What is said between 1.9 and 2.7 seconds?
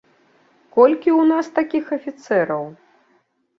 афіцэраў?